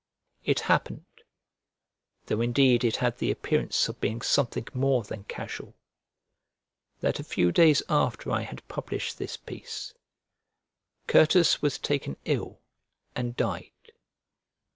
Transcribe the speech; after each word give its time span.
It 0.43 0.61
happened 0.61 1.05
(though 2.25 2.41
indeed 2.41 2.83
it 2.83 2.95
had 2.95 3.19
the 3.19 3.29
appearance 3.29 3.87
of 3.87 4.01
being 4.01 4.23
something 4.23 4.67
more 4.73 5.03
than 5.03 5.25
casual) 5.25 5.75
that 7.01 7.19
a 7.19 7.23
few 7.23 7.51
days 7.51 7.83
after 7.87 8.31
I 8.31 8.41
had 8.41 8.67
published 8.67 9.19
this 9.19 9.37
piece, 9.37 9.93
Certus 11.07 11.61
was 11.61 11.77
taken 11.77 12.17
ill 12.25 12.61
and 13.15 13.37
died. 13.37 13.91